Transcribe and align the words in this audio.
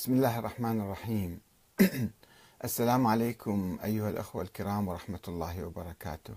بسم 0.00 0.12
الله 0.12 0.38
الرحمن 0.38 0.80
الرحيم. 0.80 1.40
السلام 2.64 3.06
عليكم 3.06 3.78
أيها 3.84 4.10
الأخوة 4.10 4.42
الكرام 4.42 4.88
ورحمة 4.88 5.20
الله 5.28 5.64
وبركاته. 5.64 6.34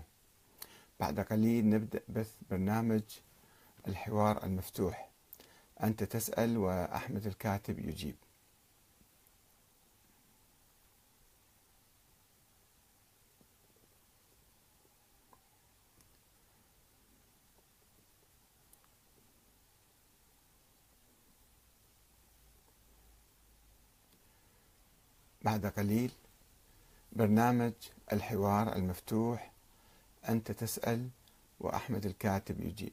بعد 1.00 1.20
قليل 1.20 1.68
نبدأ 1.68 2.00
بث 2.08 2.32
برنامج 2.50 3.02
الحوار 3.88 4.44
المفتوح. 4.44 5.10
أنت 5.82 6.04
تسأل 6.04 6.58
وأحمد 6.58 7.26
الكاتب 7.26 7.78
يجيب. 7.78 8.16
بعد 25.44 25.66
قليل. 25.66 26.10
برنامج 27.12 27.72
الحوار 28.12 28.76
المفتوح. 28.76 29.52
أنت 30.28 30.52
تسأل 30.52 31.08
وأحمد 31.60 32.06
الكاتب 32.06 32.60
يجيب. 32.60 32.92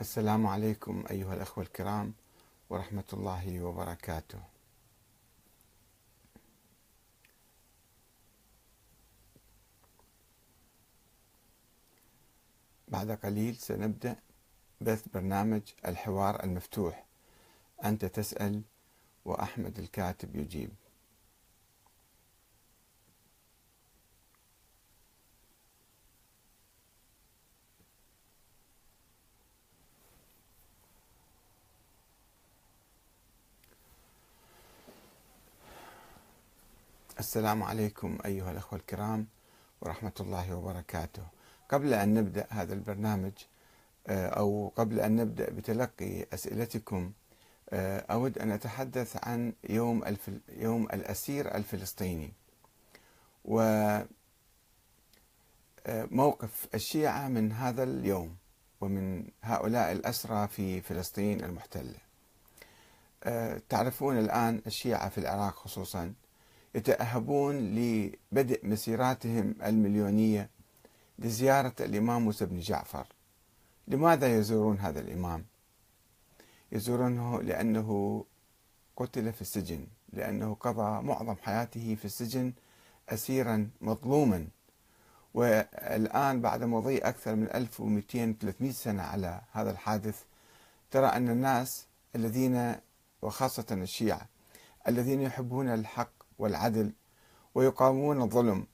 السلام 0.00 0.46
عليكم 0.46 1.04
أيها 1.10 1.34
الأخوة 1.34 1.64
الكرام 1.64 2.14
ورحمة 2.70 3.04
الله 3.12 3.60
وبركاته. 3.60 4.40
بعد 12.88 13.10
قليل 13.10 13.56
سنبدأ 13.56 14.16
بث 14.80 15.08
برنامج 15.14 15.62
الحوار 15.86 16.44
المفتوح. 16.44 17.04
أنت 17.84 18.04
تسأل 18.04 18.62
وأحمد 19.24 19.78
الكاتب 19.78 20.36
يجيب. 20.36 20.70
السلام 37.20 37.62
عليكم 37.62 38.18
أيها 38.24 38.50
الأخوة 38.50 38.78
الكرام 38.78 39.26
ورحمة 39.80 40.12
الله 40.20 40.54
وبركاته. 40.54 41.22
قبل 41.68 41.94
أن 41.94 42.14
نبدأ 42.14 42.46
هذا 42.50 42.74
البرنامج 42.74 43.32
آه، 44.06 44.28
أو 44.28 44.72
قبل 44.76 45.00
أن 45.00 45.16
نبدأ 45.16 45.50
بتلقي 45.50 46.26
أسئلتكم 46.34 47.12
آه، 47.70 47.98
أود 47.98 48.38
أن 48.38 48.50
أتحدث 48.50 49.16
عن 49.26 49.52
يوم 49.68 50.04
الف... 50.04 50.30
يوم 50.48 50.84
الأسير 50.84 51.54
الفلسطيني. 51.54 52.32
وموقف 53.44 54.08
آه، 55.86 56.74
الشيعة 56.74 57.28
من 57.28 57.52
هذا 57.52 57.82
اليوم 57.82 58.36
ومن 58.80 59.24
هؤلاء 59.42 59.92
الأسرى 59.92 60.48
في 60.48 60.80
فلسطين 60.80 61.44
المحتلة. 61.44 61.98
تعرفون 63.68 64.18
الآن 64.18 64.62
الشيعة 64.66 65.08
في 65.08 65.18
العراق 65.18 65.54
خصوصا 65.54 66.14
يتأهبون 66.74 67.56
لبدء 67.56 68.66
مسيراتهم 68.66 69.54
المليونية 69.64 70.50
لزيارة 71.18 71.74
الإمام 71.80 72.22
موسى 72.22 72.46
بن 72.46 72.60
جعفر 72.60 73.06
لماذا 73.88 74.38
يزورون 74.38 74.78
هذا 74.78 75.00
الإمام؟ 75.00 75.44
يزورونه 76.72 77.42
لأنه 77.42 78.24
قتل 78.96 79.32
في 79.32 79.40
السجن 79.40 79.86
لأنه 80.12 80.54
قضى 80.54 81.02
معظم 81.02 81.34
حياته 81.42 81.94
في 81.94 82.04
السجن 82.04 82.52
أسيرا 83.08 83.70
مظلوما 83.80 84.46
والآن 85.34 86.40
بعد 86.40 86.64
مضي 86.64 86.98
أكثر 86.98 87.34
من 87.34 87.48
1200-300 88.68 88.70
سنة 88.70 89.02
على 89.02 89.40
هذا 89.52 89.70
الحادث 89.70 90.22
ترى 90.90 91.06
أن 91.06 91.28
الناس 91.28 91.86
الذين 92.16 92.74
وخاصة 93.22 93.66
الشيعة 93.72 94.28
الذين 94.88 95.20
يحبون 95.22 95.68
الحق 95.68 96.19
والعدل 96.40 96.92
ويقاومون 97.54 98.22
الظلم. 98.22 98.66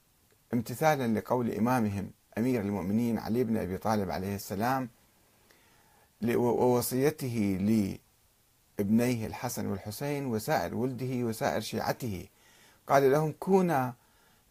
امتثالا 0.54 1.19
لقول 1.19 1.50
إمامهم 1.50 2.10
أمير 2.38 2.60
المؤمنين 2.60 3.19
علي 3.19 3.44
بن 3.44 3.56
أبي 3.56 3.78
طالب 3.78 4.10
عليه 4.10 4.34
السلام 4.34 4.88
ووصيته 6.25 7.59
لابنيه 8.78 9.27
الحسن 9.27 9.66
والحسين 9.66 10.27
وسائر 10.27 10.75
ولده 10.75 11.25
وسائر 11.25 11.60
شيعته. 11.60 12.27
قال 12.87 13.10
لهم 13.12 13.32
كونا 13.41 13.94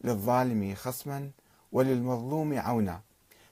للظالم 0.04 0.74
خصما 0.74 1.30
وللمظلوم 1.72 2.58
عونا. 2.58 3.00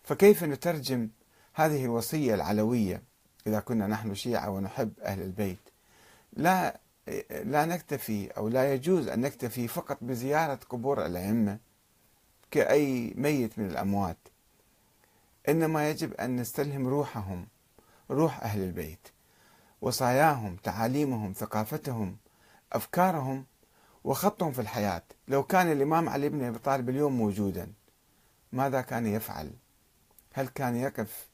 فكيف 0.03 0.45
نترجم 0.45 1.09
هذه 1.55 1.85
الوصية 1.85 2.35
العلوية 2.35 3.03
إذا 3.47 3.61
كنا 3.61 3.87
نحن 3.87 4.15
شيعة 4.15 4.51
ونحب 4.51 4.93
أهل 5.03 5.23
البيت؟ 5.23 5.59
لا 6.33 6.81
لا 7.31 7.65
نكتفي 7.65 8.31
أو 8.31 8.49
لا 8.49 8.75
يجوز 8.75 9.09
أن 9.09 9.21
نكتفي 9.21 9.69
فقط 9.69 9.99
بزيارة 10.01 10.61
قبور 10.69 11.07
الأئمة 11.07 11.59
كأي 12.51 13.15
ميت 13.17 13.59
من 13.59 13.67
الأموات. 13.67 14.19
إنما 15.49 15.91
يجب 15.91 16.15
أن 16.15 16.37
نستلهم 16.37 16.89
روحهم 16.89 17.47
روح 18.11 18.43
أهل 18.43 18.63
البيت 18.63 19.09
وصاياهم 19.81 20.57
تعاليمهم 20.57 21.33
ثقافتهم 21.33 22.17
أفكارهم 22.73 23.47
وخطهم 24.05 24.53
في 24.53 24.61
الحياة. 24.61 25.03
لو 25.29 25.43
كان 25.43 25.73
الإمام 25.73 26.09
علي 26.09 26.29
بن 26.29 26.45
أبي 26.45 26.59
طالب 26.59 26.89
اليوم 26.89 27.19
موجودا 27.19 27.73
ماذا 28.53 28.81
كان 28.81 29.07
يفعل؟ 29.07 29.51
هل 30.33 30.49
كان 30.49 30.77
يقف 30.77 31.29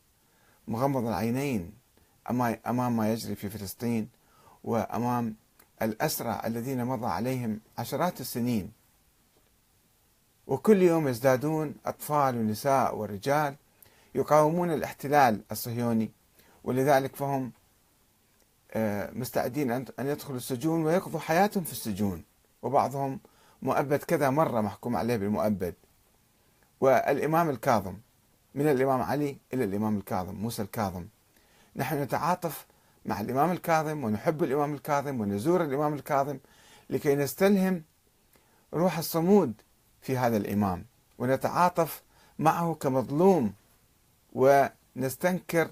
مغمض 0.68 1.06
العينين 1.06 1.72
أمام 2.66 2.96
ما 2.96 3.12
يجري 3.12 3.34
في 3.34 3.48
فلسطين 3.48 4.08
وأمام 4.64 5.36
الأسرى 5.82 6.40
الذين 6.44 6.84
مضى 6.84 7.06
عليهم 7.06 7.60
عشرات 7.78 8.20
السنين. 8.20 8.72
وكل 10.46 10.82
يوم 10.82 11.08
يزدادون 11.08 11.74
أطفال 11.86 12.36
ونساء 12.36 12.96
ورجال 12.96 13.56
يقاومون 14.14 14.70
الاحتلال 14.72 15.40
الصهيوني 15.52 16.10
ولذلك 16.64 17.16
فهم 17.16 17.52
آه، 18.72 19.10
مستعدين 19.10 19.70
أن 19.70 19.86
يدخلوا 19.98 20.36
السجون 20.36 20.84
ويقضوا 20.84 21.20
حياتهم 21.20 21.64
في 21.64 21.72
السجون. 21.72 22.24
وبعضهم 22.62 23.20
مؤبد 23.62 23.98
كذا 23.98 24.30
مرة 24.30 24.60
محكوم 24.60 24.96
عليه 24.96 25.16
بالمؤبد. 25.16 25.74
والإمام 26.80 27.50
الكاظم 27.50 27.94
من 28.54 28.68
الإمام 28.70 29.02
علي 29.02 29.36
إلى 29.54 29.64
الإمام 29.64 29.96
الكاظم 29.96 30.34
موسى 30.34 30.62
الكاظم. 30.62 31.06
نحن 31.76 32.02
نتعاطف 32.02 32.66
مع 33.04 33.20
الإمام 33.20 33.50
الكاظم 33.50 34.04
ونحب 34.04 34.42
الإمام 34.44 34.74
الكاظم 34.74 35.20
ونزور 35.20 35.64
الإمام 35.64 35.94
الكاظم 35.94 36.38
لكي 36.90 37.14
نستلهم 37.14 37.82
روح 38.74 38.98
الصمود 38.98 39.52
في 40.02 40.16
هذا 40.16 40.36
الإمام 40.36 40.84
ونتعاطف 41.18 42.02
معه 42.38 42.74
كمظلوم 42.74 43.52
ونستنكر 44.32 45.70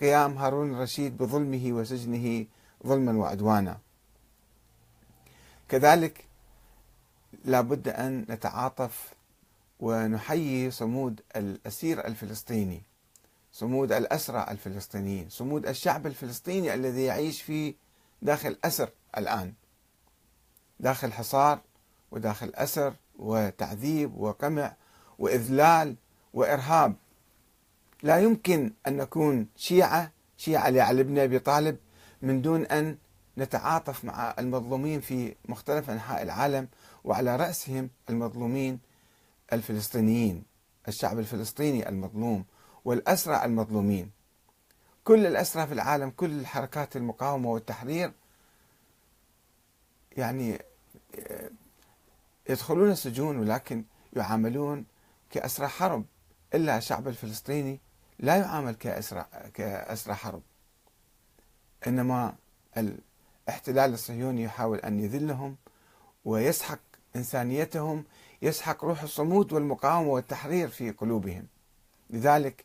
قيام 0.00 0.38
هارون 0.38 0.74
الرشيد 0.74 1.16
بظلمه 1.16 1.72
وسجنه 1.72 2.46
ظلما 2.86 3.12
وعدوانا. 3.12 3.78
كذلك 5.68 6.24
لابد 7.44 7.88
أن 7.88 8.26
نتعاطف 8.28 9.12
ونحيي 9.80 10.70
صمود 10.70 11.20
الأسير 11.36 12.06
الفلسطيني. 12.06 12.82
صمود 13.52 13.92
الأسرى 13.92 14.46
الفلسطينيين 14.50 15.28
صمود 15.28 15.66
الشعب 15.66 16.06
الفلسطيني 16.06 16.74
الذي 16.74 17.04
يعيش 17.04 17.42
في 17.42 17.74
داخل 18.22 18.58
أسر 18.64 18.88
الآن. 19.18 19.52
داخل 20.80 21.12
حصار 21.12 21.60
وداخل 22.10 22.52
أسر 22.54 22.94
وتعذيب 23.18 24.16
وقمع 24.16 24.76
وإذلال 25.18 25.96
وإرهاب. 26.34 26.94
لا 28.02 28.18
يمكن 28.18 28.72
أن 28.86 28.96
نكون 28.96 29.46
شيعة 29.56 30.12
شيعة 30.36 30.70
لعلي 30.70 31.02
بن 31.02 31.18
أبي 31.18 31.38
طالب 31.38 31.76
من 32.22 32.42
دون 32.42 32.64
أن 32.66 32.96
نتعاطف 33.38 34.04
مع 34.04 34.34
المظلومين 34.38 35.00
في 35.00 35.34
مختلف 35.48 35.90
أنحاء 35.90 36.22
العالم 36.22 36.68
وعلى 37.04 37.36
رأسهم 37.36 37.90
المظلومين 38.10 38.78
الفلسطينيين 39.52 40.42
الشعب 40.88 41.18
الفلسطيني 41.18 41.88
المظلوم. 41.88 42.44
والأسرى 42.84 43.44
المظلومين. 43.44 44.10
كل 45.04 45.26
الأسرى 45.26 45.66
في 45.66 45.72
العالم 45.74 46.10
كل 46.10 46.30
الحركات 46.30 46.96
المقاومة 46.96 47.50
والتحرير 47.50 48.12
يعني 50.16 50.58
يدخلون 52.48 52.90
السجون 52.90 53.38
ولكن 53.38 53.84
يعاملون 54.12 54.84
كأسرى 55.30 55.68
حرب. 55.68 56.04
إلا 56.54 56.78
الشعب 56.78 57.08
الفلسطيني 57.08 57.80
لا 58.18 58.36
يعامل 58.36 58.74
كأسرى 58.74 59.26
كأسرى 59.54 60.14
حرب. 60.14 60.42
إنما 61.86 62.34
الاحتلال 62.76 63.92
الصهيوني 63.92 64.42
يحاول 64.42 64.78
أن 64.78 65.00
يذلهم 65.00 65.56
ويسحق 66.24 66.78
إنسانيتهم 67.16 68.04
يسحق 68.42 68.84
روح 68.84 69.02
الصمود 69.02 69.52
والمقاومة 69.52 70.08
والتحرير 70.08 70.68
في 70.68 70.90
قلوبهم. 70.90 71.46
لذلك 72.10 72.64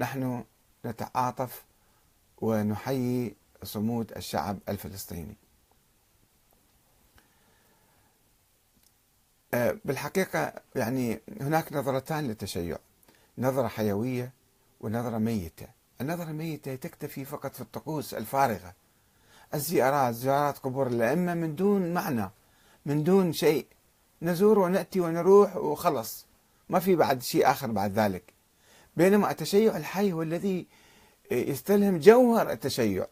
نحن 0.00 0.44
نتعاطف 0.86 1.64
ونحيي 2.40 3.34
صمود 3.62 4.12
الشعب 4.12 4.58
الفلسطيني. 4.68 5.36
آه، 9.54 9.78
بالحقيقة 9.84 10.52
يعني 10.76 11.20
هناك 11.40 11.72
نظرتان 11.72 12.28
للتشيع. 12.28 12.78
نظرة 13.38 13.68
حيوية 13.68 14.32
ونظرة 14.80 15.18
ميتة. 15.18 15.66
النظرة 16.00 16.30
الميتة 16.30 16.74
تكتفي 16.74 17.24
فقط 17.24 17.54
في 17.54 17.60
الطقوس 17.60 18.14
الفارغة. 18.14 18.74
الزيارات 19.54 20.14
زيارات 20.14 20.58
قبور 20.58 20.86
الأئمة 20.86 21.34
من 21.34 21.54
دون 21.54 21.94
معنى 21.94 22.30
من 22.86 23.04
دون 23.04 23.32
شيء. 23.32 23.66
نزور 24.22 24.58
ونأتي 24.58 25.00
ونروح 25.00 25.56
وخلص. 25.56 26.26
ما 26.68 26.78
في 26.78 26.96
بعد 26.96 27.22
شيء 27.22 27.50
آخر 27.50 27.70
بعد 27.70 27.92
ذلك. 27.92 28.39
بينما 29.00 29.30
التشيع 29.30 29.76
الحي 29.76 30.12
هو 30.12 30.22
الذي 30.22 30.66
يستلهم 31.30 31.98
جوهر 31.98 32.50
التشيع 32.50 33.06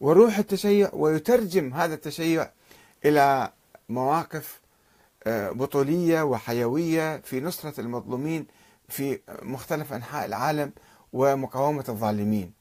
وروح 0.00 0.38
التشيع 0.38 0.90
ويترجم 0.92 1.74
هذا 1.74 1.94
التشيع 1.94 2.50
إلى 3.04 3.52
مواقف 3.88 4.60
آه، 5.26 5.50
بطولية 5.50 6.22
وحيوية 6.22 7.16
في 7.16 7.40
نصرة 7.40 7.80
المظلومين 7.80 8.46
في 8.88 9.20
مختلف 9.42 9.92
أنحاء 9.92 10.26
العالم 10.26 10.72
ومقاومة 11.12 11.84
الظالمين. 11.88 12.52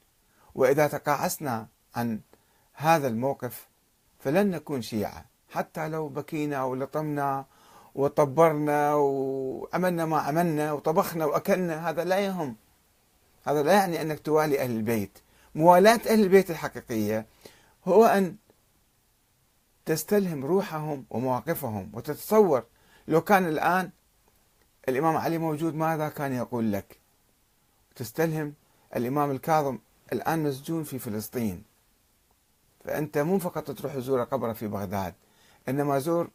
وإذا 0.55 0.87
تقاعسنا 0.87 1.67
عن 1.95 2.19
هذا 2.73 3.07
الموقف 3.07 3.67
فلن 4.19 4.49
نكون 4.49 4.81
شيعة. 4.81 5.25
حتى 5.49 5.87
لو 5.89 6.07
بكينا 6.07 6.63
ولطمنا 6.63 7.45
وطبرنا 7.95 8.93
وعملنا 8.93 10.05
ما 10.05 10.19
عملنا 10.19 10.73
وطبخنا 10.73 11.25
وأكلنا 11.25 11.89
هذا 11.89 12.03
لا 12.03 12.19
يهم. 12.19 12.55
هذا 13.47 13.63
لا 13.63 13.73
يعني 13.73 14.01
أنك 14.01 14.19
توالي 14.19 14.61
أهل 14.61 14.71
البيت. 14.71 15.17
موالاة 15.55 15.99
أهل 16.09 16.23
البيت 16.23 16.51
الحقيقية 16.51 17.25
هو 17.85 18.05
أن 18.05 18.35
تستلهم 19.85 20.45
روحهم 20.45 21.05
ومواقفهم 21.09 21.91
وتتصور. 21.93 22.63
لو 23.07 23.21
كان 23.21 23.47
الآن 23.47 23.89
الإمام 24.89 25.17
علي 25.17 25.37
موجود 25.37 25.75
ماذا 25.75 26.09
كان 26.09 26.33
يقول 26.33 26.71
لك؟ 26.71 26.97
تستلهم 27.95 28.53
الإمام 28.95 29.31
الكاظم 29.31 29.77
الآن 30.13 30.43
مسجون 30.43 30.83
في 30.83 30.99
فلسطين. 30.99 31.63
فأنت 32.85 33.17
مو 33.17 33.39
فقط 33.39 33.71
تروح 33.71 33.95
تزور 33.95 34.23
قبره 34.23 34.53
في 34.53 34.67
بغداد 34.67 35.13
إنما 35.69 35.99
زور 35.99 36.29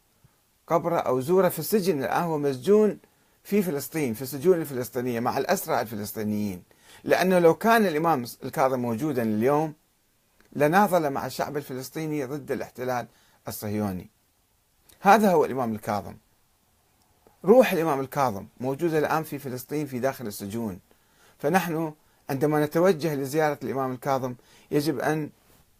قبره 0.67 0.97
أو 0.97 1.21
زوره 1.21 1.49
في 1.49 1.59
السجن. 1.59 2.03
الآن 2.03 2.23
هو 2.23 2.37
مسجون 2.37 2.99
في 3.43 3.61
فلسطين 3.61 4.13
في 4.13 4.21
السجون 4.21 4.61
الفلسطينية 4.61 5.19
مع 5.19 5.37
الأسرى 5.37 5.81
الفلسطينيين. 5.81 6.63
لأنه 7.03 7.39
لو 7.39 7.53
كان 7.53 7.85
الإمام 7.85 8.25
الكاظم 8.43 8.79
موجودا 8.79 9.23
اليوم 9.23 9.73
لناضل 10.53 11.09
مع 11.09 11.25
الشعب 11.25 11.57
الفلسطيني 11.57 12.25
ضد 12.25 12.51
الاحتلال 12.51 13.07
الصهيوني. 13.47 14.09
هذا 14.99 15.31
هو 15.31 15.45
الإمام 15.45 15.73
الكاظم. 15.73 16.15
روح 17.45 17.71
الإمام 17.73 17.99
الكاظم 17.99 18.45
موجودة 18.59 18.99
الآن 18.99 19.23
في 19.23 19.39
فلسطين 19.39 19.85
في 19.85 19.99
داخل 19.99 20.27
السجون. 20.27 20.79
فنحن 21.39 21.93
عندما 22.29 22.65
نتوجه 22.65 23.15
لزيارة 23.15 23.59
الإمام 23.63 23.91
الكاظم 23.91 24.35
يجب 24.71 24.99
أن 24.99 25.29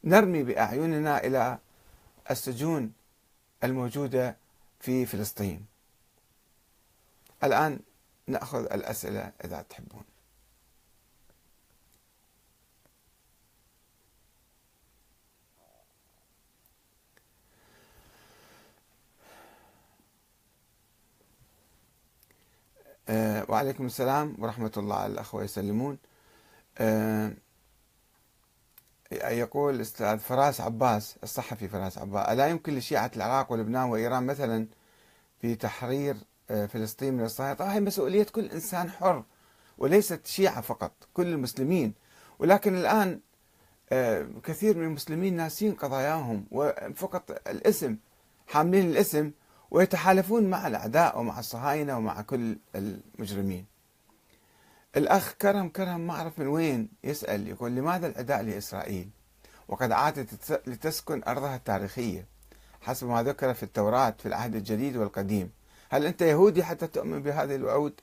نرمي 0.04 0.44
بأعيننا 0.44 1.24
إلى 1.24 1.58
السجون 2.32 2.92
الموجودة 3.64 4.38
في 4.80 5.06
فلسطين. 5.06 5.66
الآن 7.44 7.80
نأخذ 8.28 8.64
الأسئلة 8.74 9.32
إذا 9.46 9.66
تحبون 9.70 10.04
أه 23.10 23.41
وعليكم 23.52 23.86
السلام 23.86 24.36
ورحمة 24.40 24.72
الله 24.78 25.06
الأخوة 25.06 25.44
يسلمون. 25.44 25.98
أه 26.78 27.34
يقول 29.12 29.76
الأستاذ 29.76 30.18
فراس 30.20 30.62
عباس 30.62 31.16
الصحفي 31.24 31.68
فراس 31.68 31.98
عباس 31.98 32.30
ألا 32.30 32.48
يمكن 32.48 32.76
لشيعة 32.76 33.12
العراق 33.16 33.52
ولبنان 33.52 33.90
وإيران 33.90 34.26
مثلا 34.26 34.68
في 35.42 35.56
تحرير 35.56 36.16
آه، 36.50 36.66
فلسطين 36.66 37.14
من 37.14 37.28
طبعا 37.28 37.74
هي 37.74 37.80
مسؤولية 37.80 38.24
كل 38.24 38.46
إنسان 38.46 38.90
حر 38.92 39.24
وليست 39.78 40.28
شيعة 40.28 40.62
فقط 40.62 40.92
كل 41.14 41.28
المسلمين. 41.28 41.94
ولكن 42.40 42.76
الآن 42.76 43.20
آه، 43.92 44.28
كثير 44.44 44.78
من 44.78 44.84
المسلمين 44.84 45.36
ناسين 45.36 45.74
قضاياهم 45.76 46.46
وفقط 46.52 47.32
الاسم 47.48 47.98
حاملين 48.48 48.90
الاسم 48.90 49.32
ويتحالفون 49.72 50.50
مع 50.50 50.68
الأعداء 50.68 51.20
ومع 51.20 51.40
الصهاينة 51.40 51.98
ومع 51.98 52.22
كل 52.22 52.58
المجرمين. 52.76 53.66
الأخ 54.98 55.34
كرم 55.42 55.70
كرم 55.70 56.08
ما 56.08 56.14
أعرف 56.14 56.40
من 56.40 56.48
وين 56.48 56.90
يسأل 57.04 57.48
يقول 57.48 57.72
لماذا 57.72 58.08
العداء 58.08 58.42
لإسرائيل؟ 58.42 59.10
وقد 59.68 59.92
عادت 59.92 60.60
لتسكن 60.68 61.22
أرضها 61.28 61.56
التاريخية 61.56 62.26
حسب 62.82 63.08
ما 63.08 63.24
ذكر 63.24 63.54
في 63.54 63.64
التوراة 63.64 64.16
في 64.20 64.26
العهد 64.26 64.56
الجديد 64.56 64.98
والقديم. 64.98 65.52
هل 65.90 66.06
أنت 66.06 66.22
يهودي 66.22 66.64
حتى 66.64 66.88
تؤمن 66.88 67.22
بهذه 67.22 67.56
الوعود؟ 67.56 67.94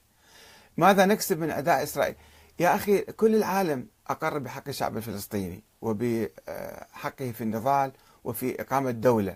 ماذا 0.77 1.05
نكسب 1.05 1.39
من 1.39 1.51
أداء 1.51 1.83
إسرائيل؟ 1.83 2.15
يا 2.59 2.75
أخي 2.75 3.01
كل 3.01 3.35
العالم 3.35 3.87
أقر 4.07 4.37
بحق 4.37 4.67
الشعب 4.67 4.97
الفلسطيني 4.97 5.63
وبحقه 5.81 7.31
في 7.31 7.41
النضال 7.41 7.91
وفي 8.23 8.61
إقامة 8.61 8.91
دولة. 8.91 9.35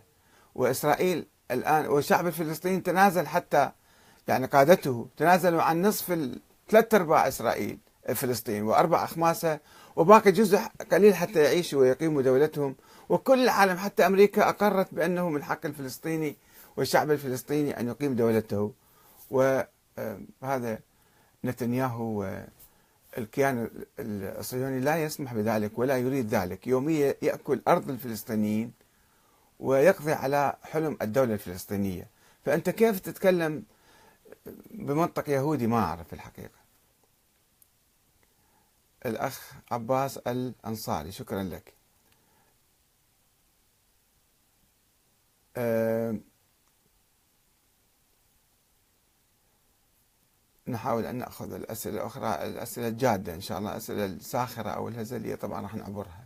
وإسرائيل 0.55 1.25
الآن 1.51 1.87
والشعب 1.87 2.27
الفلسطيني 2.27 2.79
تنازل 2.79 3.27
حتى 3.27 3.71
يعني 4.27 4.45
قادته 4.45 5.07
تنازلوا 5.17 5.61
عن 5.61 5.81
نصف 5.81 6.29
ثلاث 6.69 6.93
أرباع 6.93 7.27
إسرائيل 7.27 7.77
فلسطين 8.15 8.63
وأربع 8.63 9.03
اخماسها 9.03 9.59
وباقي 9.95 10.31
جزء 10.31 10.59
قليل 10.91 11.15
حتى 11.15 11.43
يعيشوا 11.43 11.81
ويقيموا 11.81 12.21
دولتهم. 12.21 12.75
وكل 13.09 13.43
العالم 13.43 13.77
حتى 13.77 14.05
أمريكا 14.05 14.49
أقرت 14.49 14.93
بانه 14.93 15.29
من 15.29 15.43
حق 15.43 15.65
الفلسطيني 15.65 16.35
والشعب 16.77 17.11
الفلسطيني 17.11 17.79
أن 17.79 17.87
يقيم 17.87 18.15
دولته. 18.15 18.71
وهذا 19.31 20.79
نتنياهو 21.45 22.43
الكيان 23.17 23.69
الصهيوني 23.99 24.79
لا 24.79 25.03
يسمح 25.03 25.33
بذلك 25.33 25.79
ولا 25.79 25.97
يريد 25.97 26.35
ذلك. 26.35 26.67
يوميا 26.67 27.15
يأكل 27.21 27.61
أرض 27.67 27.89
الفلسطينيين 27.89 28.71
ويقضي 29.63 30.11
على 30.13 30.57
حلم 30.63 30.97
الدولة 31.01 31.33
الفلسطينية. 31.33 32.07
فأنت 32.45 32.69
كيف 32.69 32.99
تتكلم 32.99 33.63
بمنطق 34.71 35.29
يهودي؟ 35.29 35.67
ما 35.67 35.79
أعرف 35.79 36.13
الحقيقة. 36.13 36.59
الأخ 39.05 39.53
عباس 39.71 40.17
الأنصاري 40.17 41.11
شكرا 41.11 41.43
لك. 41.43 41.73
أه 45.57 46.19
نحاول 50.67 51.05
أن 51.05 51.15
نأخذ 51.15 51.53
الأسئلة 51.53 51.95
الأخرى 51.97 52.47
الأسئلة 52.47 52.87
الجادة 52.87 53.33
إن 53.35 53.41
شاء 53.41 53.59
الله 53.59 53.71
الأسئلة 53.71 54.05
الساخرة 54.05 54.69
أو 54.69 54.87
الهزلية 54.87 55.35
طبعا 55.35 55.61
راح 55.61 55.75
نعبرها. 55.75 56.22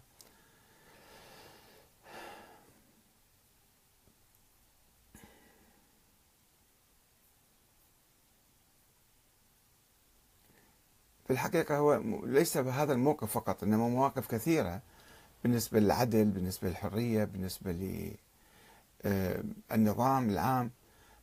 في 11.27 11.33
الحقيقة 11.33 11.77
هو 11.77 12.01
ليس 12.23 12.57
بهذا 12.57 12.93
الموقف 12.93 13.31
فقط 13.31 13.63
إنما 13.63 13.87
مواقف 13.87 14.27
كثيرة 14.27 14.81
بالنسبة 15.43 15.79
للعدل 15.79 16.25
بالنسبة 16.25 16.69
للحرية 16.69 17.23
بالنسبة 17.23 17.71
للنظام 19.05 20.29
آه، 20.29 20.31
العام. 20.31 20.71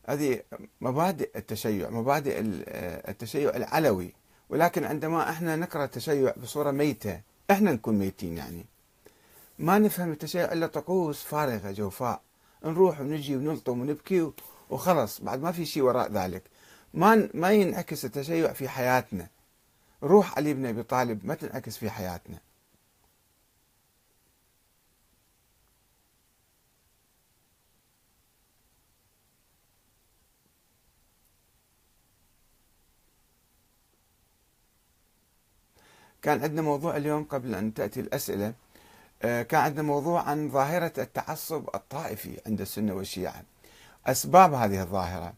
هذه 0.07 0.41
مبادئ 0.81 1.37
التشيع 1.37 1.89
مبادئ 1.89 2.39
آه، 2.67 3.11
التشيع 3.11 3.55
العلوي. 3.55 4.13
ولكن 4.49 4.83
عندما 4.83 5.29
إحنا 5.29 5.55
نقرأ 5.55 5.83
التشيع 5.85 6.33
بصورة 6.43 6.71
ميتة 6.71 7.21
إحنا 7.51 7.71
نكون 7.71 7.99
ميتين 7.99 8.37
يعني. 8.37 8.65
ما 9.59 9.79
نفهم 9.79 10.11
التشيع 10.11 10.53
إلا 10.53 10.67
طقوس 10.67 11.23
فارغة 11.23 11.71
جوفاء. 11.71 12.21
نروح 12.65 13.01
ونجي 13.01 13.35
ونلطم 13.35 13.81
ونبكي 13.81 14.31
وخلص 14.69 15.21
بعد 15.21 15.41
ما 15.41 15.51
في 15.51 15.65
شيء 15.65 15.83
وراء 15.83 16.11
ذلك. 16.11 16.43
ما 16.93 17.29
ما 17.33 17.51
ينعكس 17.51 18.05
التشيع 18.05 18.53
في 18.53 18.69
حياتنا. 18.69 19.27
روح 20.05 20.37
علي 20.37 20.53
بن 20.53 20.65
أبي 20.65 20.83
طالب 20.83 21.25
ما 21.25 21.35
تنعكس 21.35 21.77
في 21.77 21.89
حياتنا. 21.89 22.39
كان 36.21 36.41
عندنا 36.43 36.61
موضوع 36.61 36.97
اليوم 36.97 37.23
قبل 37.23 37.55
أن 37.55 37.73
تأتي 37.73 37.99
الأسئلة 37.99 38.53
آه، 39.23 39.41
كان 39.41 39.61
عندنا 39.61 39.81
موضوع 39.83 40.21
عن 40.21 40.49
ظاهرة 40.51 40.93
التعصب 40.97 41.69
الطائفي 41.75 42.39
عند 42.47 42.61
السنة 42.61 42.93
والشيعة. 42.93 43.43
أسباب 44.07 44.53
هذه 44.53 44.81
الظاهرة 44.81 45.33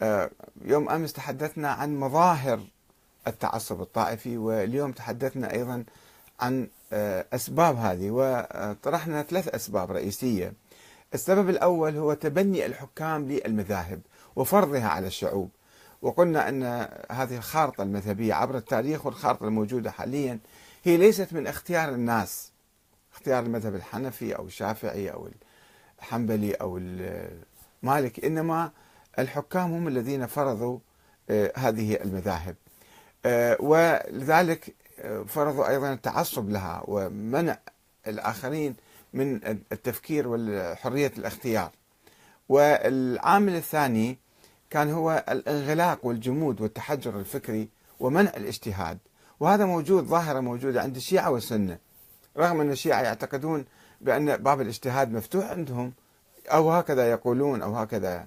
آه، 0.00 0.30
يوم 0.64 0.88
أمس 0.88 1.12
تحدثنا 1.12 1.68
عن 1.72 1.96
مظاهر 1.96 2.60
التعصب 3.26 3.80
الطائفي 3.80 4.38
واليوم 4.38 4.92
تحدثنا 4.92 5.52
أيضا 5.52 5.84
عن 6.40 6.68
آه، 6.92 7.26
أسباب 7.32 7.76
هذه 7.76 8.10
وطرحنا 8.10 9.22
ثلاث 9.22 9.48
أسباب 9.48 9.92
رئيسية. 9.92 10.52
السبب 11.14 11.48
الأول 11.48 11.96
هو 11.96 12.14
تبني 12.14 12.66
الحكام 12.66 13.28
للمذاهب 13.28 14.00
وفرضها 14.36 14.88
على 14.88 15.06
الشعوب. 15.06 15.50
وقلنا 16.02 16.48
أن 16.48 16.62
هذه 17.10 17.36
الخارطة 17.36 17.82
المذهبية 17.82 18.34
عبر 18.34 18.56
التاريخ 18.56 19.06
والخارطة 19.06 19.46
الموجودة 19.46 19.90
حاليا 19.90 20.38
هي 20.84 20.96
ليست 20.96 21.32
من 21.32 21.46
اختيار 21.46 21.88
الناس 21.88 22.52
اختيار 23.12 23.42
المذهب 23.42 23.74
الحنفي 23.74 24.36
أو 24.36 24.46
الشافعي 24.46 25.12
أو 25.12 25.28
الحنبلي 25.98 26.52
أو 26.52 26.78
المالكي 26.78 28.26
إنما 28.26 28.70
الحكام 29.18 29.72
هم 29.72 29.88
الذين 29.88 30.26
فرضوا 30.26 30.78
آه، 31.30 31.52
هذه 31.56 31.94
المذاهب 31.94 32.56
ولذلك 33.60 34.74
آه، 35.00 35.22
فرضوا 35.22 35.68
أيضا 35.68 35.92
التعصب 35.92 36.50
لها 36.50 36.82
ومنع 36.86 37.58
الآخرين 38.06 38.74
من 39.12 39.44
التفكير 39.46 40.24
وحريه 40.28 41.12
الاختيار. 41.18 41.70
والعامل 42.48 43.56
الثاني 43.56 44.18
كان 44.70 44.90
هو 44.90 45.24
الانغلاق 45.28 46.06
والجمود 46.06 46.60
والتحجر 46.60 47.18
الفكري 47.18 47.68
ومنع 48.00 48.30
الاجتهاد. 48.36 48.98
وهذا 49.40 49.64
موجود 49.64 50.04
ظاهره 50.04 50.40
موجوده 50.40 50.82
عند 50.82 50.96
الشيعة 50.96 51.30
والسنة 51.30 51.78
رغم 52.36 52.60
أن 52.60 52.70
الشيعة 52.70 53.02
يعتقدون 53.02 53.64
بأن 54.00 54.36
باب 54.36 54.60
الاجتهاد 54.60 55.12
مفتوح 55.12 55.44
عندهم 55.50 55.92
أو 56.46 56.70
هكذا 56.72 57.10
يقولون 57.10 57.62
أو 57.62 57.76
هكذا 57.76 58.26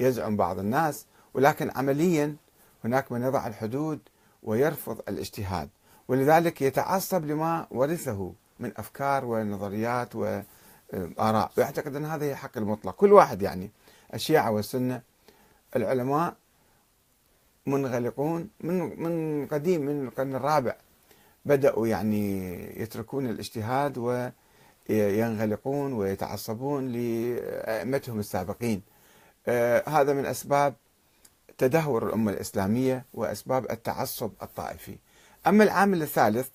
يزعم 0.00 0.36
بعض 0.36 0.58
الناس. 0.58 1.06
ولكن 1.34 1.70
عمليا 1.76 2.36
هناك 2.84 3.12
من 3.12 3.22
يضع 3.22 3.46
الحدود 3.46 3.98
ويرفض 4.44 5.00
الاجتهاد 5.08 5.68
ولذلك 6.08 6.62
يتعصب 6.62 7.24
لما 7.24 7.66
ورثه 7.70 8.32
من 8.60 8.72
أفكار 8.76 9.24
ونظريات 9.24 10.16
وآراء. 10.16 11.50
ويعتقد 11.58 11.96
أن 11.96 12.04
هذا 12.04 12.24
هي 12.24 12.36
حق 12.36 12.58
المطلق. 12.58 12.94
كل 12.94 13.12
واحد 13.12 13.42
يعني 13.42 13.70
الشيعة 14.14 14.50
والسنة 14.50 15.02
العلماء 15.76 16.34
منغلقون 17.66 18.50
من 18.60 19.02
من 19.02 19.46
قديم 19.46 19.80
من 19.80 20.06
القرن 20.06 20.34
الرابع. 20.34 20.76
بدأوا 21.44 21.86
يعني 21.86 22.52
يتركون 22.80 23.26
الاجتهاد 23.26 23.98
وينغلقون 24.88 25.92
ويتعصبون 25.92 26.92
لأئمتهم 26.92 28.18
السابقين. 28.18 28.82
آه، 29.46 29.88
هذا 29.88 30.12
من 30.12 30.26
أسباب 30.26 30.74
تدهور 31.58 32.06
الأمة 32.06 32.32
الإسلامية 32.32 33.04
وأسباب 33.14 33.70
التعصب 33.70 34.30
الطائفي. 34.42 34.98
أما 35.46 35.64
العامل 35.64 36.02
الثالث 36.02 36.48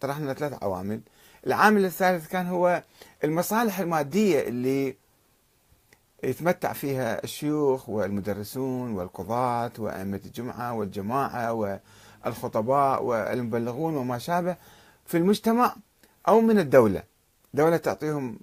طرحنا 0.00 0.34
ثلاث 0.34 0.62
عوامل. 0.62 1.00
العامل 1.46 1.84
الثالث 1.84 2.28
كان 2.28 2.46
هو 2.46 2.82
المصالح 3.24 3.78
المادية 3.78 4.48
اللي 4.48 4.96
يتمتع 6.24 6.72
فيها 6.72 7.24
الشيوخ 7.24 7.88
والمدرسون 7.88 8.92
والقضاة 8.92 9.72
وأئمة 9.78 10.20
الجمعة 10.24 10.72
والجماعة 10.72 11.78
والخطباء 12.24 13.02
والمبلغون 13.02 13.96
وما 13.96 14.18
شابه 14.18 14.56
في 15.06 15.16
المجتمع 15.16 15.74
أو 16.28 16.40
من 16.40 16.58
الدولة. 16.58 17.02
دولة 17.54 17.76
تعطيهم 17.76 18.38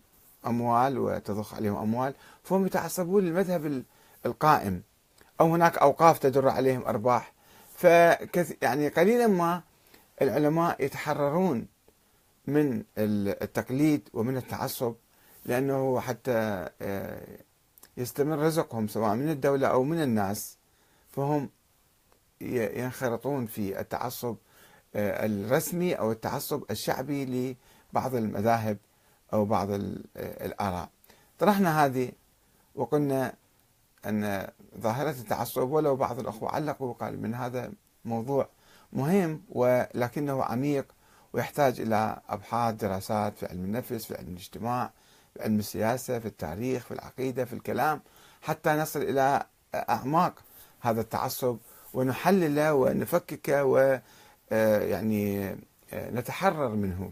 أموال 0.48 0.98
وتضخ 0.98 1.54
عليهم 1.54 1.76
أموال 1.76 2.14
فهم 2.44 2.66
يتعصبون 2.66 3.24
للمذهب 3.24 3.84
القائم. 4.26 4.82
أو 5.42 5.54
هناك 5.54 5.78
أوقاف 5.78 6.20
تدر 6.20 6.50
عليهم 6.50 6.86
أرباح. 6.88 7.34
فكث 7.76 8.54
يعني 8.62 8.88
قليلا 8.88 9.28
ما 9.28 9.62
العلماء 10.22 10.86
يتحررون 10.86 11.68
من 12.48 12.84
التقليد 12.98 14.10
ومن 14.14 14.38
التعصب 14.38 14.96
لأنه 15.46 16.00
حتى 16.00 16.70
آه، 16.82 17.38
يستمر 17.98 18.40
رزقهم 18.40 18.88
سواء 18.88 19.16
من 19.16 19.30
الدولة 19.30 19.68
أو 19.68 19.84
من 19.84 20.02
الناس 20.02 20.58
فهم 21.12 21.50
ينخرطون 22.42 23.46
في 23.46 23.80
التعصب 23.80 24.36
آه، 24.96 25.26
الرسمي 25.26 25.94
أو 25.94 26.12
التعصب 26.12 26.64
الشعبي 26.72 27.56
لبعض 27.94 28.16
المذاهب 28.16 28.78
أو 29.34 29.46
بعض 29.46 29.72
آه، 29.72 29.80
الآراء. 30.46 30.90
طرحنا 31.40 31.86
هذه 31.86 32.12
وقلنا 32.76 33.34
أن 34.06 34.48
ظاهرة 34.80 35.10
التعصب 35.10 35.72
ولو 35.72 35.96
بعض 35.96 36.20
الأخوة 36.20 36.50
علقوا 36.52 36.88
وقال 36.90 37.22
من 37.22 37.36
هذا 37.36 37.72
موضوع 38.06 38.50
مهم 38.94 39.42
ولكنه 39.50 40.44
عميق 40.44 40.86
ويحتاج 41.34 41.82
إلى 41.82 42.22
أبحاث 42.30 42.76
دراسات 42.76 43.38
في 43.38 43.46
علم 43.46 43.64
النفس 43.64 44.06
في 44.06 44.18
علم 44.18 44.28
الاجتماع 44.28 44.92
في 45.34 45.44
علم 45.44 45.60
السياسة 45.60 46.20
في 46.20 46.26
التاريخ 46.26 46.86
في 46.86 46.94
العقيدة 46.94 47.46
في 47.46 47.54
الكلام 47.54 48.02
حتى 48.42 48.70
نصل 48.70 49.02
إلى 49.02 49.46
أعماق 49.76 50.34
هذا 50.82 51.02
التعصب 51.02 51.58
ونحلله 51.94 52.74
ونفككه 52.74 53.66
و 53.66 54.00
آه، 54.52 54.80
يعني 54.80 55.50
آه، 55.94 56.12
نتحرر 56.12 56.70
منه. 56.70 57.12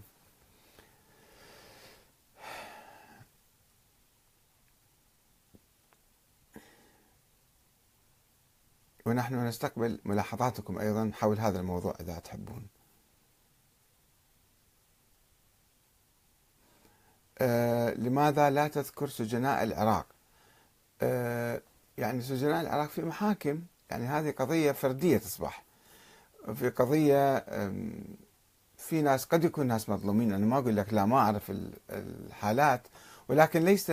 ونحن 9.08 9.48
نستقبل 9.48 10.00
ملاحظاتكم 10.06 10.80
أيضا 10.80 11.12
حول 11.14 11.40
هذا 11.40 11.60
الموضوع 11.60 11.94
إذا 12.00 12.20
تحبون. 12.20 12.68
آه 17.40 17.94
لماذا 17.94 18.50
لا 18.50 18.68
تذكر 18.68 19.08
سجناء 19.08 19.64
العراق؟ 19.64 20.06
آه 21.02 21.62
يعني 21.98 22.22
سجناء 22.22 22.62
العراق 22.62 22.90
في 22.90 23.02
محاكم 23.02 23.62
يعني 23.90 24.06
هذه 24.06 24.32
قضية 24.32 24.72
فردية 24.72 25.18
تصبح. 25.18 25.64
في 26.56 26.70
قضية 26.70 27.40
في 28.78 29.02
ناس 29.02 29.26
قد 29.26 29.44
يكون 29.44 29.68
ناس 29.68 29.90
مظلومين 29.90 30.34
أنا 30.34 30.46
ما 30.46 30.58
أقول 30.58 30.78
لك 30.78 30.94
لا 30.94 31.06
ما 31.06 31.18
أعرف 31.18 31.52
الحالات 31.90 32.88
ولكن 33.28 33.64
ليس 33.64 33.92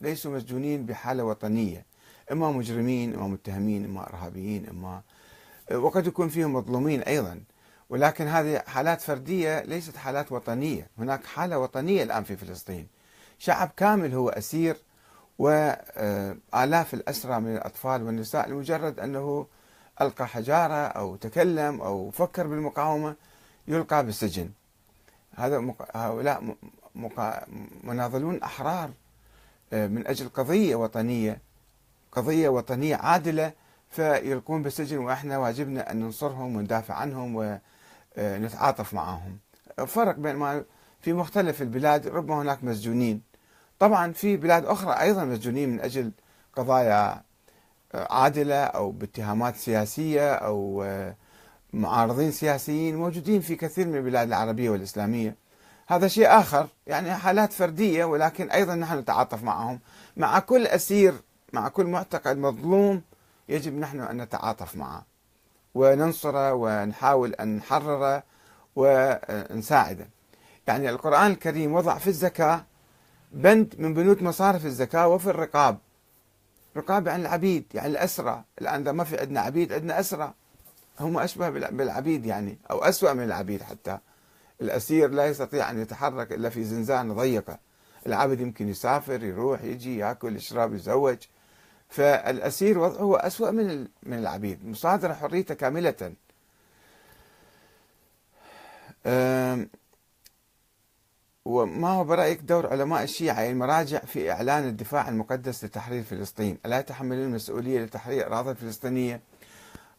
ليسوا 0.00 0.36
مسجونين 0.36 0.86
بحالة 0.86 1.24
وطنية. 1.24 1.84
إما 2.32 2.52
مجرمين 2.52 3.14
إما 3.14 3.26
متهمين 3.28 3.84
إما 3.84 4.08
إرهابيين 4.08 4.68
إما 4.68 5.02
وقد 5.72 6.06
يكون 6.06 6.28
فيهم 6.28 6.52
مظلومين 6.52 7.02
أيضا. 7.02 7.40
ولكن 7.90 8.26
هذه 8.26 8.62
حالات 8.66 9.00
فردية 9.00 9.60
ليست 9.60 9.96
حالات 9.96 10.32
وطنية. 10.32 10.86
هناك 10.98 11.24
حالة 11.24 11.58
وطنية 11.58 12.02
الآن 12.02 12.24
في 12.24 12.36
فلسطين. 12.36 12.86
شعب 13.38 13.70
كامل 13.76 14.14
هو 14.14 14.28
أسير 14.28 14.76
وآلاف 15.38 16.94
الأسرى 16.94 17.40
من 17.40 17.56
الأطفال 17.56 18.02
والنساء 18.02 18.48
لمجرد 18.48 19.00
أنه 19.00 19.46
ألقى 20.00 20.28
حجارة 20.28 20.86
أو 20.86 21.16
تكلم 21.16 21.80
أو 21.80 22.10
فكر 22.10 22.46
بالمقاومة 22.46 23.16
يلقى 23.68 24.06
بالسجن. 24.06 24.50
هذا 25.36 25.74
هؤلاء 25.94 26.56
مناضلون 27.84 28.42
أحرار 28.42 28.90
آه، 29.72 29.86
من 29.86 30.06
أجل 30.06 30.28
قضية 30.28 30.74
وطنية. 30.76 31.40
قضية 32.12 32.48
وطنية 32.48 32.96
عادلة 32.96 33.52
فيلقون 33.90 34.62
بالسجن 34.62 34.98
وإحنا 34.98 35.38
واجبنا 35.38 35.90
أن 35.90 36.00
ننصرهم 36.00 36.56
وندافع 36.56 36.94
عنهم 36.94 37.60
ونتعاطف 38.16 38.94
معهم. 38.94 39.38
فرق 39.86 40.16
بين 40.16 40.36
ما 40.36 40.64
في 41.00 41.12
مختلف 41.12 41.62
البلاد 41.62 42.08
ربما 42.08 42.42
هناك 42.42 42.64
مسجونين. 42.64 43.22
طبعا 43.78 44.12
في 44.12 44.36
بلاد 44.36 44.64
أخرى 44.64 44.92
أيضا 44.92 45.24
مسجونين 45.24 45.68
من 45.68 45.80
أجل 45.80 46.10
قضايا 46.56 47.22
عادلة 47.94 48.64
أو 48.64 48.90
باتهامات 48.90 49.56
سياسية 49.56 50.34
أو 50.34 50.84
معارضين 51.72 52.30
سياسيين 52.30 52.96
موجودين 52.96 53.40
في 53.40 53.56
كثير 53.56 53.86
من 53.86 53.96
البلاد 53.96 54.28
العربية 54.28 54.70
والإسلامية 54.70 55.36
هذا 55.86 56.08
شيء 56.08 56.38
آخر 56.38 56.68
يعني 56.86 57.14
حالات 57.14 57.52
فردية 57.52 58.04
ولكن 58.04 58.50
أيضا 58.50 58.74
نحن 58.74 58.98
نتعاطف 58.98 59.42
معهم 59.42 59.80
مع 60.16 60.38
كل 60.38 60.66
أسير 60.66 61.14
مع 61.52 61.68
كل 61.68 61.86
معتقد 61.86 62.38
مظلوم 62.38 63.02
يجب 63.48 63.74
نحن 63.78 64.00
أن 64.00 64.22
نتعاطف 64.22 64.76
معه 64.76 65.06
وننصره 65.74 66.52
ونحاول 66.52 67.34
أن 67.34 67.56
نحرره 67.56 68.22
ونساعده. 68.76 70.08
يعني 70.66 70.90
القرآن 70.90 71.30
الكريم 71.30 71.74
وضع 71.74 71.98
في 71.98 72.06
الزكاة 72.06 72.64
بند 73.32 73.74
من 73.78 73.94
بنود 73.94 74.22
مصارف 74.22 74.66
الزكاة 74.66 75.08
وفي 75.08 75.30
الرقاب. 75.30 75.78
رقاب 76.76 77.06
يعني 77.06 77.22
العبيد 77.22 77.64
يعني 77.74 77.88
الأسرى 77.88 78.44
الآن 78.60 78.80
إذا 78.80 78.92
ما 78.92 79.04
في 79.04 79.20
عندنا 79.20 79.40
عبيد 79.40 79.72
عندنا 79.72 80.00
أسرى 80.00 80.32
هم 81.00 81.18
أشبه 81.18 81.48
بالعبيد 81.48 82.26
يعني 82.26 82.58
أو 82.70 82.78
أسوأ 82.78 83.12
من 83.12 83.24
العبيد 83.24 83.62
حتى. 83.62 83.98
الأسير 84.60 85.10
لا 85.10 85.26
يستطيع 85.26 85.70
أن 85.70 85.80
يتحرك 85.80 86.32
إلا 86.32 86.48
في 86.48 86.64
زنزانة 86.64 87.14
ضيقة. 87.14 87.58
العبد 88.06 88.40
يمكن 88.40 88.68
يسافر 88.68 89.24
يروح 89.24 89.62
يجي 89.62 89.98
يأكل 89.98 90.36
يشرب 90.36 90.74
يتزوج. 90.74 91.16
فالأسير 91.88 92.78
وضعه 92.78 93.26
أسوأ 93.26 93.50
من 93.50 93.88
من 94.02 94.18
العبيد. 94.18 94.66
مصادرة 94.66 95.12
حريته 95.14 95.54
كاملة. 95.54 96.12
وما 101.44 101.88
هو 101.88 102.04
برأيك 102.04 102.40
دور 102.40 102.66
علماء 102.66 103.02
الشيعة 103.02 103.50
المراجع 103.50 103.98
في 103.98 104.32
إعلان 104.32 104.68
الدفاع 104.68 105.08
المقدس 105.08 105.64
لتحرير 105.64 106.02
فلسطين؟ 106.02 106.58
ألا 106.66 106.78
يتحملون 106.78 107.24
المسؤولية 107.24 107.84
لتحرير 107.84 108.26
الأراضي 108.26 108.50
الفلسطينية 108.50 109.20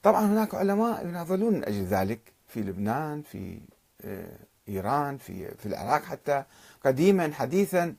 طبعا 0.04 0.26
هناك 0.26 0.56
علماء 0.56 1.08
يناضلون 1.08 1.54
من 1.54 1.64
أجل 1.66 1.84
ذلك 1.84 2.20
في 2.48 2.62
لبنان 2.62 3.22
في 3.22 3.60
آه، 4.02 4.38
إيران 4.70 5.18
في 5.18 5.56
في 5.56 5.66
العراق 5.66 6.04
حتى. 6.04 6.44
قديما 6.86 7.34
حديثا 7.34 7.96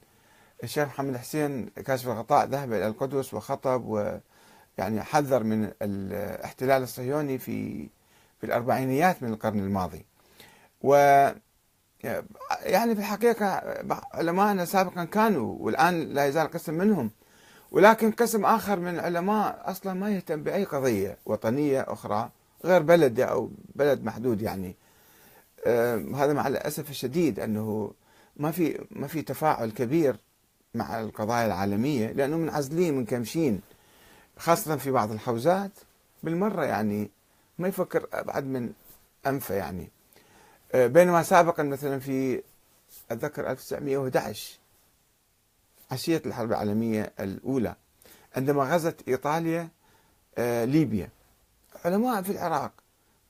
الشيخ 0.65 0.89
محمد 0.89 1.17
حسين 1.17 1.67
كاشف 1.67 2.09
الغطاء 2.09 2.47
ذهب 2.47 2.73
إلى 2.73 2.87
القدس 2.87 3.35
وخطب 3.35 3.85
ويعني 3.87 5.03
حذر 5.03 5.43
من 5.43 5.71
الاحتلال 5.83 6.83
الصهيوني 6.83 7.39
في 7.39 7.89
في 8.41 8.47
الأربعينيات 8.47 9.23
من 9.23 9.33
القرن 9.33 9.59
الماضي. 9.59 10.05
و 10.83 10.95
يعني 12.63 12.95
في 12.95 13.01
الحقيقة 13.01 13.63
علماءنا 14.15 14.65
سابقا 14.65 15.05
كانوا 15.05 15.57
والآن 15.61 16.01
لا 16.01 16.27
يزال 16.27 16.51
قسم 16.51 16.75
منهم 16.75 17.11
ولكن 17.71 18.11
قسم 18.11 18.45
آخر 18.45 18.81
من 18.81 18.89
العلماء 18.95 19.63
أصلا 19.71 19.95
ما 19.95 20.11
يهتم 20.11 20.43
بأي 20.43 20.65
قضية 20.65 21.19
وطنية 21.27 21.81
أخرى 21.89 22.31
غير 22.65 22.83
بلد 22.83 23.21
أو 23.21 23.51
بلد 23.75 24.05
محدود 24.05 24.43
يعني. 24.43 24.77
هذا 26.15 26.33
مع 26.33 26.47
الأسف 26.47 26.91
الشديد 26.91 27.41
أنه 27.41 27.93
ما 28.37 28.51
في 28.51 28.85
ما 28.91 29.07
في 29.07 29.23
تفاعل 29.23 29.71
كبير 29.71 30.17
مع 30.75 31.01
القضايا 31.01 31.47
العالمية 31.47 32.13
لأنه 32.13 32.37
منعزلين 32.37 32.97
منكمشين. 32.97 33.61
خاصة 34.39 34.77
في 34.77 34.91
بعض 34.91 35.11
الحوزات 35.13 35.71
بالمرة 36.23 36.65
يعني 36.65 37.11
ما 37.59 37.69
يفكر 37.69 38.07
أبعد 38.13 38.45
من 38.45 38.73
أنفه 39.27 39.55
يعني. 39.55 39.89
آه، 40.73 40.87
بينما 40.87 41.23
سابقا 41.23 41.63
مثلا 41.63 41.99
في 41.99 42.43
أتذكر 43.11 43.51
1911 43.51 44.59
عشية 45.91 46.23
الحرب 46.27 46.51
العالمية 46.51 47.13
الأولى 47.21 47.75
عندما 48.37 48.63
غزت 48.65 49.09
إيطاليا 49.09 49.69
آه، 50.39 50.65
ليبيا. 50.65 51.09
علماء 51.85 52.23
في 52.23 52.33
العراق 52.33 52.73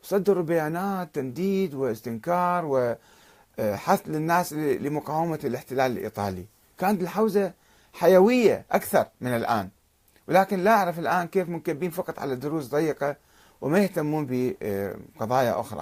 صدروا 0.02 0.44
بيانات 0.44 1.14
تنديد 1.14 1.74
واستنكار 1.74 2.64
وحث 3.59 4.03
للناس 4.07 4.53
لمقاومة 4.53 5.40
الاحتلال 5.44 5.92
الإيطالي. 5.92 6.46
كانت 6.81 7.03
الحوزة 7.03 7.53
حيوية 7.93 8.64
أكثر 8.71 9.07
من 9.21 9.37
الآن. 9.37 9.69
ولكن 10.29 10.64
لا 10.64 10.71
أعرف 10.71 10.99
الآن 10.99 11.27
كيف 11.27 11.49
منكبين 11.49 11.90
فقط 11.90 12.19
على 12.19 12.37
دروس 12.37 12.69
ضيقة 12.69 13.16
وما 13.61 13.79
يهتمون 13.79 14.27
بقضايا 14.31 15.61
أخرى. 15.61 15.79